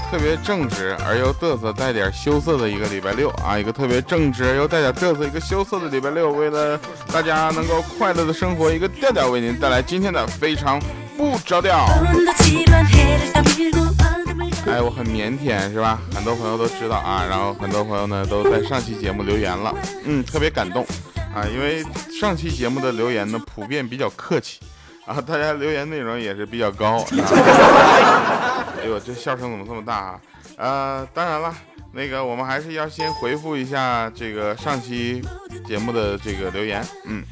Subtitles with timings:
[0.00, 6.78] 特别正直而又嘚瑟带点羞涩的一个礼拜六啊，一个特别正直又带点嘚瑟一个羞涩的礼拜六，为了
[7.12, 10.80] 大家能够快乐的生活，一个调调为您带来今天的非常
[11.16, 11.86] 不着调。
[14.66, 15.98] 哎，我很腼腆是吧？
[16.14, 20.86] 很多朋友都知道啊，然后很多朋友呢都在上期节目留言了，嗯，特别感动
[21.34, 21.84] 啊，因为
[22.20, 24.60] 上期节目的留言呢普遍比较客气，
[25.06, 27.02] 啊，大家留言内容也是比较高。
[28.80, 30.20] 哎呦，这笑声怎么这么大啊？
[30.56, 31.54] 呃，当然了，
[31.92, 35.22] 那个我们还是要先回复一下这个上期
[35.66, 37.22] 节目的这个留言，嗯。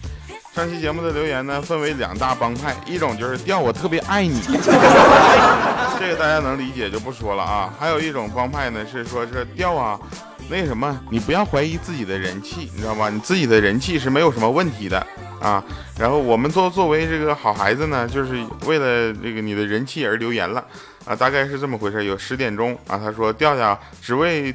[0.55, 4.41] 上期节目的留言呢，分为两大帮派，一种就是调我特别爱你，
[6.00, 7.74] 这个大家能理解就不说了啊。
[7.78, 10.00] 还有一种帮派呢，是说是调啊，
[10.48, 13.11] 那什么，你不要怀疑自己的人气，你知道吧？
[13.11, 15.05] 你自己的人气是没有什么问题的
[15.41, 15.62] 啊。
[15.98, 20.64] 然后我们作作为这个好孩子呢，就是为了这个你的人气而留言了
[21.05, 22.05] 啊，大概是这么回事。
[22.05, 24.55] 有十点钟啊，他说调调只为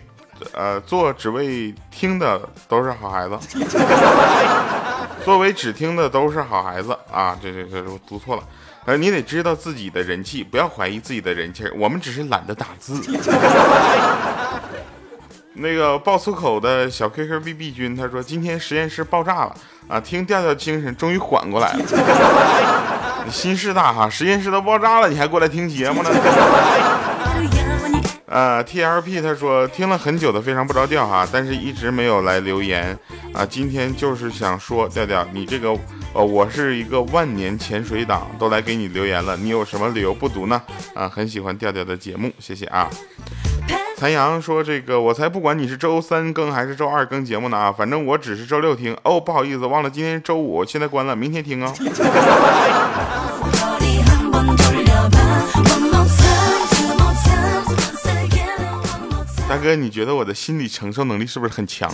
[0.53, 3.37] 呃做只为听的都是好孩子。
[5.23, 7.37] 作为只听的都是好孩子啊！
[7.39, 8.43] 这这这我读错了，
[8.85, 11.63] 呃，你得知道自己的人气，不要怀疑自己的人气。
[11.75, 12.99] 我们只是懒得打字。
[15.53, 19.55] 那个爆粗口的小 QQBB 君他说：“今天实验室爆炸了
[19.87, 19.99] 啊！
[19.99, 21.79] 听调调精神，终于缓过来了。
[23.25, 26.09] 你心事大哈，实验室都爆炸了，你还过来听节目呢？”
[28.27, 32.97] 呃， T L P 他说听了很久的非常不着调哈，但是一直没有来留言
[33.33, 33.45] 啊。
[33.45, 35.77] 今天就是想说调调，你这个
[36.13, 40.61] 呃，我是一个万年潜水党，都来给你留言了，你有什么理由不读呢？
[40.95, 42.89] 啊，很喜欢调调的节目，谢谢啊。
[44.01, 51.71] 残阳说这个我才不管你是周三更还是周二更节目呢啊，反正我只是周六听哦，不好意思，忘了今天周五，现在关了，明天听啊。
[59.47, 61.87] 大哥，你觉得我的心理承受能力是不是很强？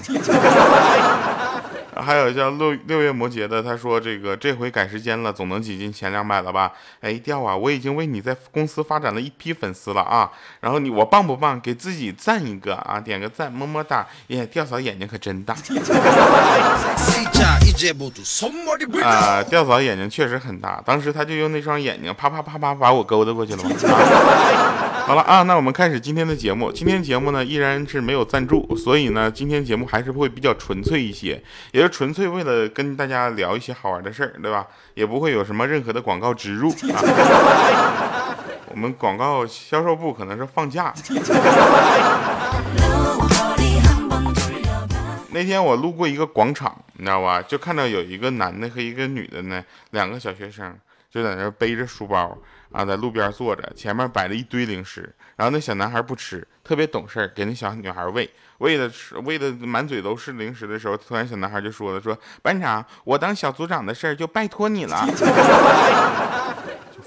[2.01, 6.71] 还有叫六六月摩羯的，他说这个这回改时间了，总能挤进前两百了吧？
[7.01, 10.31] 哎，调啊，我已经为你在公司发展了一批粉丝了啊！
[10.59, 11.59] 然后你我棒不棒？
[11.59, 14.05] 给自己赞一个啊，点个赞，么么哒！
[14.27, 15.55] 耶，调嫂眼睛可真大
[19.03, 19.43] 啊！
[19.43, 23.63] 调嫂眼睛确实很大，当时他就用那双眼睛啪啪啪啪把我勾搭过去了。
[25.07, 26.69] 好了啊，那我们开始今天的节目。
[26.69, 31.41] 今天节目呢依然是没有赞助，所以呢今天节目还是会比较纯粹一些，
[31.71, 34.67] 也是纯粹为了跟大家聊一些好玩的事儿，对吧？
[34.95, 36.99] 也不会有什么任何的广告植入啊。
[38.69, 40.93] 我们广告销售部可能是放假。
[45.31, 47.41] 那天我路过一个广场，你知道吧？
[47.41, 50.75] 就看到有一个男的和一个女的呢，两个小学生
[51.09, 52.37] 就在那背着书包。
[52.71, 58.29] 啊，在路边坐着，前面摆了一堆零食，然后那小男孩不吃，特别懂事，给那小女孩喂，
[58.59, 65.07] 喂的吃，喂的满嘴都是零食的时候，突然小男孩就说了，说班长，我当小组长的事儿就拜托你了。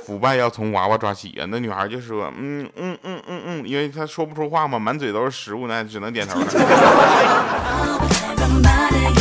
[0.06, 6.46] 腐败要从娃娃抓起呀，那女孩就说，嗯嗯嗯嗯嗯，因为她说不出话嘛，满嘴都是食物那，只能点头了。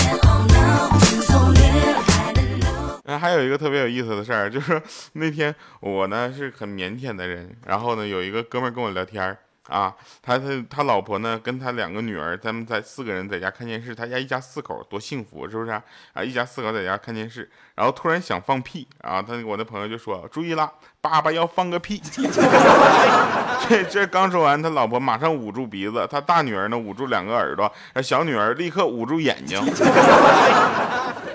[3.20, 4.82] 还有一个特别有意思的事儿，就是
[5.14, 9.38] 那天我呢是很腼腆的人，然后呢有一个哥们跟我聊天儿
[9.68, 9.94] 啊，
[10.24, 16.24] 他他他老婆呢跟他两个女儿，他们在四个人在家看电视，他家一家四口多幸福，是不是啊？
[16.24, 22.02] 一家四口在家看电视，然后突然想放屁，啊，他我那朋友就说注意了，爸爸要放个屁。
[23.70, 29.62] 这这刚说完，他老婆马上捂住鼻子，他大女儿呢捂住两个耳朵，小女儿立刻捂住眼睛。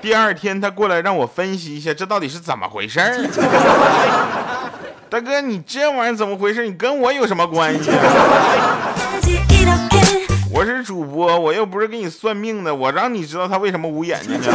[0.05, 3.27] 第二天他过来让我分析一下，这到底是怎么回事儿？
[5.09, 6.67] 大哥，你这玩意儿怎么回事？
[6.67, 7.91] 你跟我有什么关系？
[10.53, 14.47] 我是主播，我又不是给你算命的，我让你知道他为什么捂眼睛呢？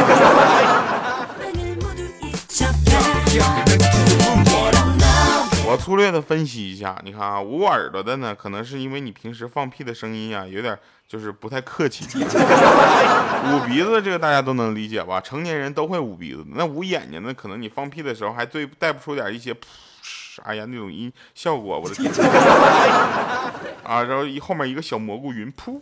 [5.66, 10.78] 我粗略的分析一下，你看啊，捂耳朵的呢，可能是因为你平时放屁的声音啊，有点
[11.10, 12.04] 就是不太客气。
[12.14, 15.20] 捂鼻子这个大家都能理解吧？
[15.20, 16.44] 成年人都会捂鼻子。
[16.54, 19.58] 那捂眼睛呢，可能你放屁的时候还对带不出点一些噗
[20.44, 22.08] 哎呀那种音效果，我的天！
[23.82, 25.80] 啊，然后一后面一个小蘑菇云噗。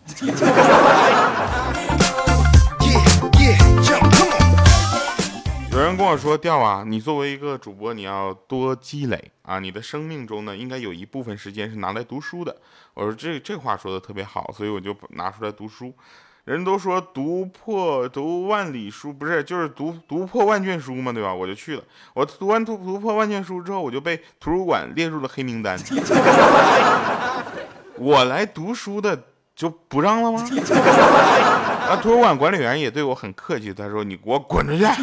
[6.09, 9.59] 我说：“调啊，你作为一个主播，你要多积累啊！
[9.59, 12.57] 你的生命中呢，应该有一部分时间是拿来读书的。”
[12.95, 15.93] 我说：“这这话说的特别好，所以我就拿出来读书。”
[16.47, 21.35] 人都说读破读万里书，不是就是读读破万卷书嘛，对吧？
[21.35, 21.85] 我就去了。
[22.15, 25.79] 我读完读读破万卷书之后，我就被图书馆列入了黑名单。
[27.97, 29.25] 我来读书的
[29.59, 30.47] 就不让了吗？
[31.89, 34.85] 那， 图书馆管理员也对我很客气，他说：“你给我滚出去。”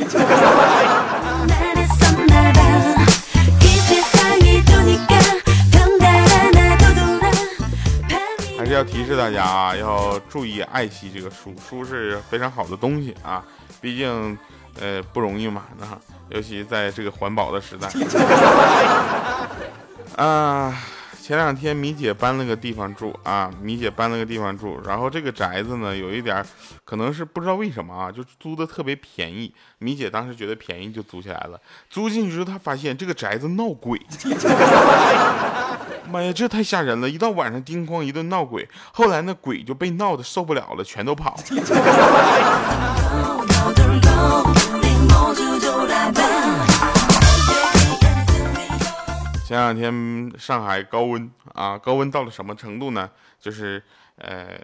[8.57, 13.44] 还是要提示大家啊，要注意爱惜这个书，书是非常好的东西啊，
[13.81, 14.38] 毕竟，
[14.80, 15.86] 呃，不容易嘛，那
[16.30, 17.90] 尤其在这个环保的时代。
[20.24, 20.74] 啊，
[21.25, 26.45] 前两天米姐搬了个地方住啊，米姐搬了个地方住，然后这个宅子呢，有一点，
[26.83, 29.51] 可能是不知道为什么啊，就租的特别便宜。
[29.80, 34.00] 米姐当时觉得便宜就租下来了，租进去之后，她发现这个宅子闹鬼。
[36.12, 37.10] 妈呀，这太吓人了！
[37.10, 41.36] 一到晚上，叮咣一顿闹鬼，后来那鬼就被闹的受不了了，全都跑。
[49.56, 53.10] 前两天上海高温啊，高温到了什么程度呢？
[53.40, 53.81] 就是
[54.18, 54.60] 呃，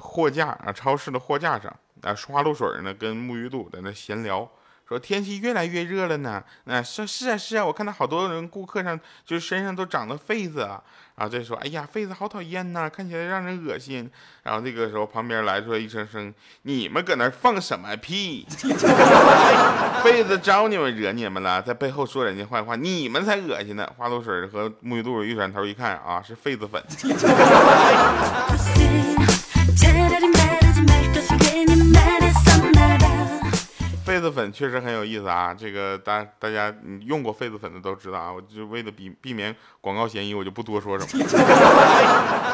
[0.00, 4.50] 货架啊，超市的货架上啊，花露水呢跟沐浴露在那闲聊。
[4.92, 10.82] 说天气越来越热了呢，那是是啊是啊，我看到好多人顾客上就是身上都长了痱子啊，
[11.16, 14.10] 然后再说，哎呀痱子好讨厌呐，看起来让人恶心。
[14.42, 18.46] 然后这个时候旁边来出来一声声，你们搁那放什么屁？
[20.04, 23.88] 痱子招你们惹你们了，在背后说人家坏话，你们才恶心呢。
[23.96, 26.82] 花露水和沐浴露一转头一看啊，是痱子粉。
[34.22, 41.24] 痱子粉确实很有意思啊，这个大大家你用过痱子粉的都知道啊，我就为了避避免广告嫌疑，我就不多说什么，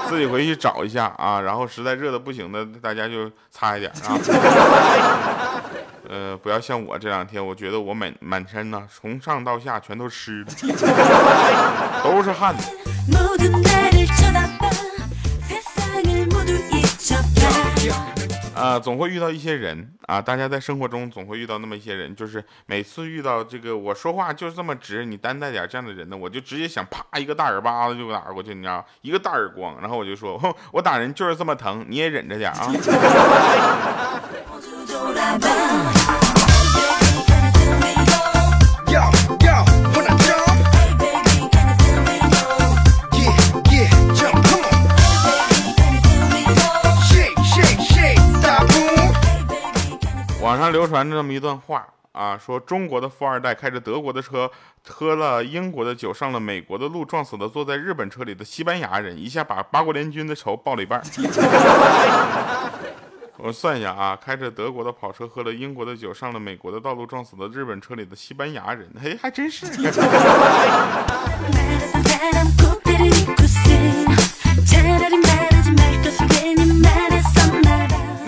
[0.09, 4.17] 自己回去找一下啊，然后实在热的不行的，大家就擦一点啊，
[6.09, 10.43] 呃，不要像我这两天，我觉得我满满身呢，从上到下全都湿，
[12.03, 12.55] 都是汗。
[18.79, 32.73] 总会遇到一些人啊，大家在生活中总会遇到那么一些人，就是每次遇到这个我说话就是这么直，你担待点这样的人呢，我就直接想啪一个大耳巴子就打过去，你知道， 一个大耳光，然后我就说，哼， 我打人就是这么疼，你也忍着点啊。
[50.69, 54.51] 上流传着这么一段话啊，说中国的富二代开着德国的车，
[54.87, 61.03] 喝了英国的酒，上了美国的路，撞死了坐在日本车里的西班牙人，一下把八国联军的仇报了一半。
[63.39, 69.65] 我算一下啊，开着德国的跑车，喝了英国的酒，上了美国的道路，撞死了日本车里的西班牙人，嘿，还真是。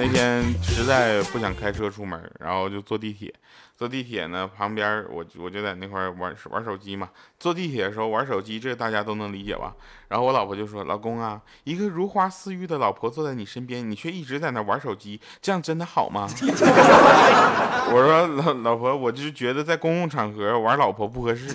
[0.00, 3.30] 那天实在不想开车出门，然后就坐地铁。
[3.76, 7.10] 坐地铁呢，旁边我我就在那块玩玩手机嘛。
[7.38, 9.74] 坐地铁的时候玩手机，这大家都能理解吧？
[10.08, 16.26] 然后我老婆就说：“老公啊，一个如花似玉的老婆坐在你身边，你却一直在那玩手机，这样真的好吗？”
[17.92, 21.48] 我说：“老老婆，我就觉得在公共场合玩老婆不合适。”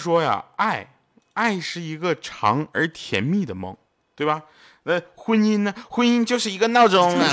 [0.00, 0.94] 说呀，爱，
[1.34, 3.76] 爱是一个长而甜蜜的梦，
[4.16, 4.44] 对吧？
[4.84, 5.74] 那婚姻呢？
[5.90, 7.26] 婚姻就是一个闹钟啊！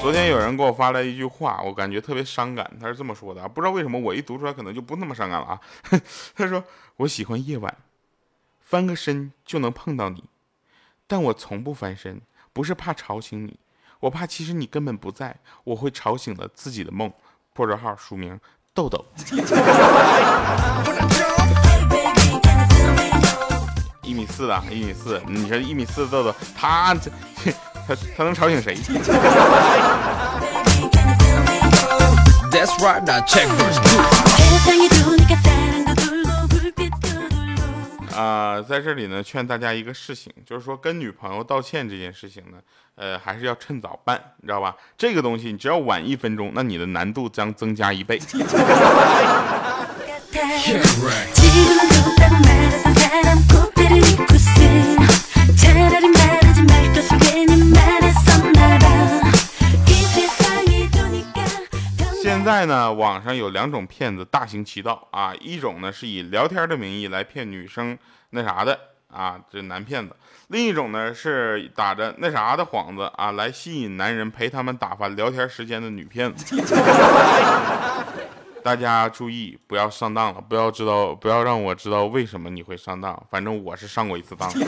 [0.00, 2.70] 昨天有人给我发来一句话，我感觉特别伤感。
[2.80, 5.60] 他是这么说的，不知道为什么我一读出来可能就不那么伤感了啊。
[6.36, 6.62] 他说
[6.98, 7.76] ：“我喜欢夜晚，
[8.60, 10.22] 翻个身就能碰到你，
[11.08, 12.20] 但我从不翻身，
[12.52, 13.58] 不是怕吵醒你。”
[14.06, 15.34] 我怕，其实你根本不在，
[15.64, 17.12] 我会吵醒了自己的梦。
[17.52, 18.38] 破折号署名
[18.72, 19.04] 豆豆。
[24.04, 27.10] 一米四的，一米四，你说一米四的豆豆，他这
[27.88, 28.76] 他他能吵醒谁？
[38.16, 42.58] 啊，在这里呢，劝大家一个事情，就是说跟女朋友道歉这件事情呢，
[42.94, 44.74] 呃，还是要趁早办，你知道吧？
[44.96, 48.18] 这个东西你只要晚一分钟，那你的难度将增加一倍。
[62.26, 67.96] 现在呢，网上有两种骗子大行其道啊，一种呢是以聊天的名义来骗女生
[68.30, 68.76] 那啥的
[69.08, 70.12] 啊，这男骗子；
[70.48, 76.60] 另一种呢是打着那啥的幌子啊，来吸引男人陪他们打发聊天时间的女骗子。
[78.64, 83.16] 大家注意，不要上当了，不要知道，不要让我知道为什么你会上当。
[83.30, 84.50] 反正我是上过一次当。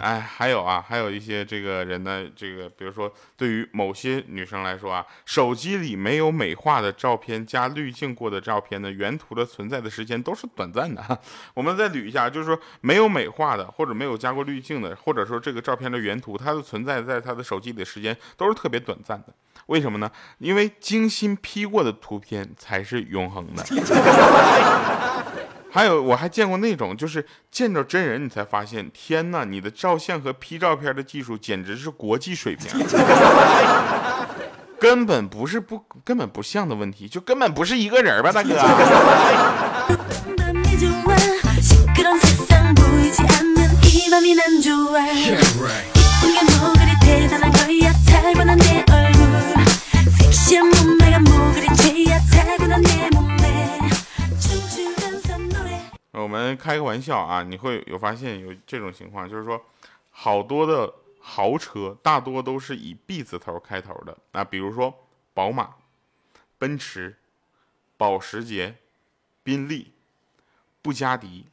[0.00, 11.18] 哎，还有啊，还有一些这个人呢，这个比如说，对于某些女生来说啊，手机里没有美化的照片加滤镜过的照片呢，原图的存在的时间都是短暂的。
[11.54, 19.34] 我们再捋一下，就是说没有美化的，或者没有加过滤镜的，或者说这个照片的原图，它的存在在他的手机里的时间都是特别短暂的。
[19.66, 20.10] 为什么呢？
[20.38, 23.62] 因为精心 P 过的图片才是永恒的。
[25.72, 32.68] 还有，我还见过那种，就是见着真人你才发现，天哪，你的照相和 P 照片的技术简直是国际水平，
[34.80, 38.50] 根本不是不根本不像的问题，就根本不是一个人吧，大哥。
[56.30, 59.60] 我们开个玩笑啊，你会有发现有这种情况，就是说，
[60.12, 65.74] 好多的豪车大多都是以 B 字头开头的啊，比如说宝马、
[66.56, 67.16] 奔驰、
[67.96, 68.76] 保时捷、
[69.42, 69.92] 宾利、
[70.80, 71.46] 布加迪，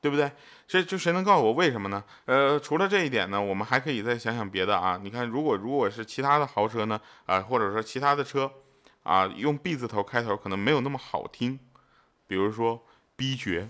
[0.00, 0.32] 对不对？
[0.66, 2.02] 这就谁能告诉我为什么呢？
[2.24, 4.98] 呃，除了这一点呢，我们还可以再想想别的啊。
[5.00, 8.50] 你看，如果如果是其他的豪车呢，啊，或者说其他的车，
[9.04, 11.60] 啊，用 B 字头开头可能没有那么好听，
[12.26, 12.82] 比如说。
[13.18, 13.68] 逼绝，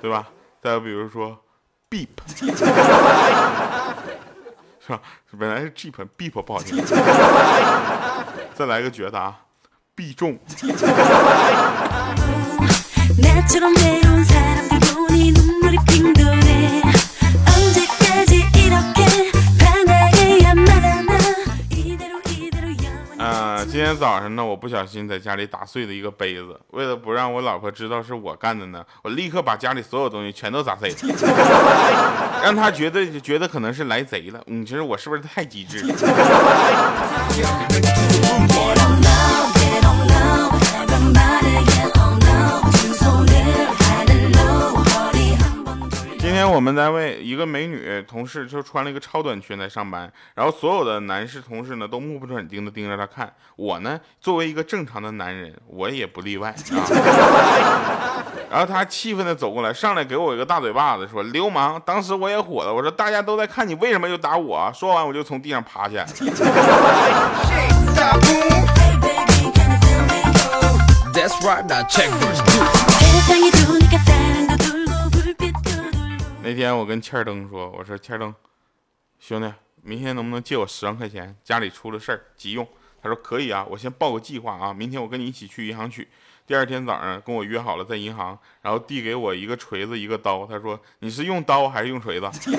[0.00, 0.26] 对吧？
[0.62, 1.38] 再比如说
[1.90, 2.08] ，beep，
[4.80, 4.98] 是吧？
[5.38, 6.82] 本来是 jeep，beep 不好听。
[8.54, 9.36] 再来个绝的啊，
[9.94, 10.38] 必中。
[23.76, 26.58] 今天早上呢，我不小心在家里打碎了一个杯子。
[26.70, 30.96] 为了不让我老婆知道是我干的呢，我立刻把家里所有东西全都砸碎了，
[32.42, 34.42] 让她觉得觉得可能是来贼了。
[34.46, 35.82] 你说我是不是太机智？
[35.82, 35.94] 今
[46.56, 53.30] 我们单位一个美女同事就穿了一个超短裙来上班，然后所有的男士同事呢都目不转睛的盯着她看。
[53.56, 56.80] 我呢作为一个正常的男人，我也不例外啊。
[58.50, 66.10] 然后他气愤的走过来，上来给我一个大嘴巴子，说：“流氓！”当时我也火了，我说：“大家都在看你，为什么又打我？”说完我就从地上爬起来了。
[76.46, 78.32] 那天我跟欠儿登说：“我说欠儿登，
[79.18, 81.34] 兄弟，明天能不能借我十万块钱？
[81.42, 82.64] 家里出了事儿，急用。”
[83.02, 86.06] 他说：“可以啊，我先报个计划啊，明天我跟你一起去银行取。”
[86.46, 90.46] 第二天早上跟我约好了在银行，然后递给我一个锤子一个刀。
[90.46, 92.30] 他说：“你是用刀还是用锤子？”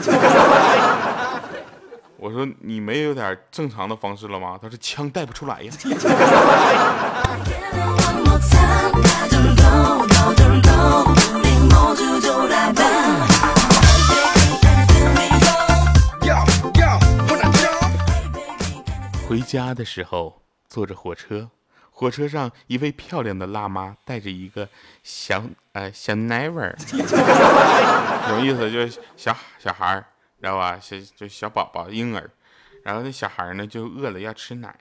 [2.19, 5.71] 我说：“你没有点正常的方式了吗？”他说：“枪带不出来呀。”
[19.27, 21.51] 回家的时候，坐着火车，
[21.91, 24.69] 火车上一位漂亮的辣妈带着一个
[25.03, 25.43] 小
[25.73, 26.73] 呃小奶味儿，
[28.29, 30.05] 有意思，就是小小孩儿，
[30.39, 30.79] 知道吧？
[30.79, 32.31] 小就小宝宝婴儿，
[32.83, 34.73] 然后那小孩儿呢就饿了要吃奶，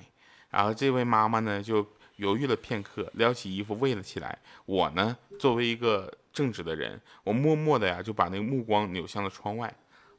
[0.48, 1.84] 然后这位妈妈呢就
[2.14, 4.38] 犹豫了片刻，撩起衣服喂了起来。
[4.64, 9.74] 我呢作为一个正直的人，我默默的呀就把那个目光扭向了窗外。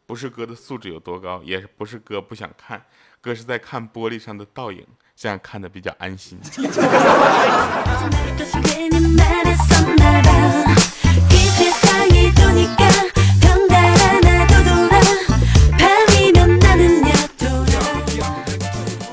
[0.06, 2.82] 不是哥的素质有多高，也不是哥不想看，
[3.28, 6.40] 哥是在看玻璃上的倒影，这样看的比较安心。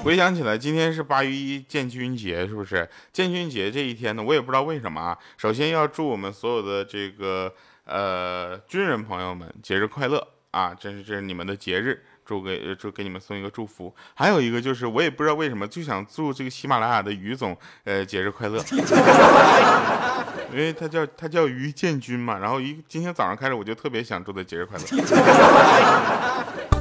[0.04, 2.88] 回想起来，今天是八月一建军节，是不是？
[3.12, 5.18] 建军节这一天呢，我也不知道为什么啊。
[5.36, 7.52] 首先要祝我们所有的这个
[7.84, 10.28] 呃军人朋友们节日快乐。
[10.52, 13.94] 啊，这是这是你们的节日，祝给祝给你们送一个祝福。
[14.14, 18.62] 还有一个就是我也不知道为什么就想祝这个喜马拉雅的于总呃节日快乐。
[20.52, 24.84] 因为他叫他叫于建军嘛然后一今天早上开始我就特别想祝他节日快乐。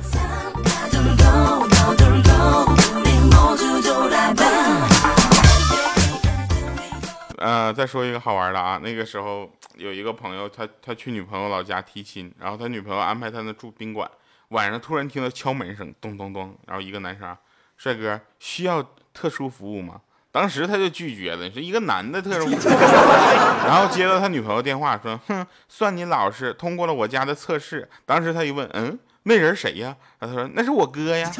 [7.37, 14.09] 呃再说一个好玩的啊那个时候有一个朋友他他去女朋友老家提亲然后他女朋友安排他那住宾馆
[14.53, 17.35] 晚上突然听到敲门声，咚咚咚，然后一个男生，
[17.75, 20.01] 帅哥需要特殊服务吗？
[20.31, 22.71] 当时他就拒绝了，是一个男的特殊服务，
[23.65, 27.89] 然后接到他女朋友电话说，哼，算你老实，通过了我家的测试。
[28.05, 29.95] 当时他一问，嗯，那人谁呀？
[30.19, 31.31] 然后他说那是我哥呀。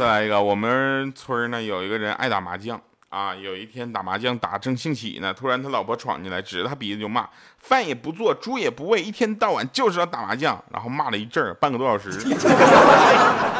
[0.00, 2.80] 再来一个，我们村呢有一个人爱打麻将
[3.10, 3.34] 啊。
[3.34, 7.28] 有一天打麻将打正兴起呢，突然他老婆闯进来，指着他鼻子就骂
[7.60, 12.08] ：“饭也不做，猪也不喂，一天到晚就知道打麻将。”然后骂了一阵儿，半个多小时。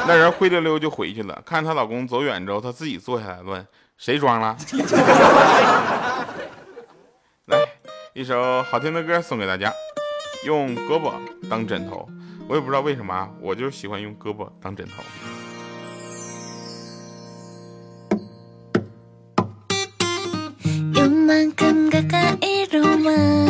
[0.09, 1.42] 那人灰溜溜就回去了。
[1.44, 3.66] 看她老公走远之后，她自己坐下来问
[3.99, 4.56] ：“谁装了？”
[7.49, 7.59] 来
[8.14, 9.70] 一首好听的歌送给大家，
[10.47, 11.12] 用胳膊
[11.50, 12.09] 当枕头。
[12.49, 15.02] 我也不知道为什么，我就喜欢用胳膊当枕头。
[21.29, 23.49] 만큼 가까이로 와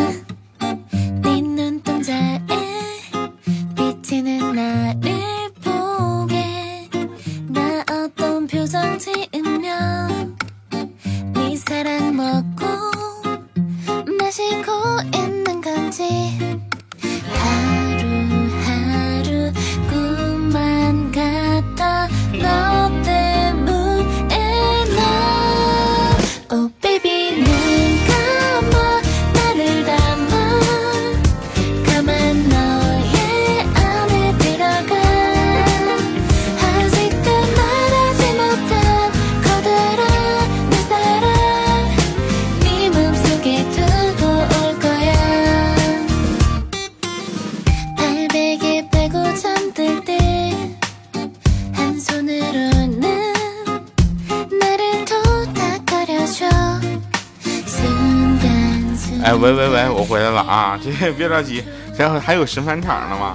[59.41, 60.79] 喂喂喂，我回来了啊！
[60.83, 61.65] 这别着急，
[61.97, 63.35] 然后还有神返场呢嘛。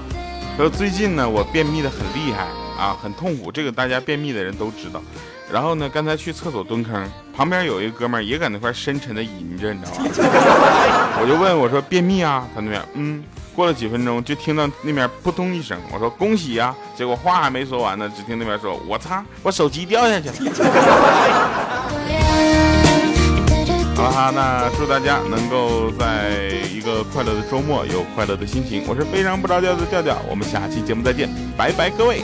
[0.56, 2.44] 说最近呢，我便秘的很厉害
[2.80, 5.02] 啊，很痛苦，这个大家便秘的人都知道。
[5.52, 10.06] 然后呢，刚才去厕所蹲坑，旁边有一个哥们儿也搁那块深沉的吟着，你知道吗？
[11.20, 13.24] 我就问我说便秘啊，他那边嗯。
[13.56, 20.36] 过了几分钟，就听到那边扑通一声，我说恭喜呀、结果话还没说完呢，只听那边说：“我擦，我手机掉下去了。
[23.96, 26.30] ”好了哈，那祝大家能够在
[26.70, 28.84] 一个快乐的周末有快乐的心情。
[28.88, 32.22] 我是非常不着调的调调，我们下期节目再见，拜拜各位。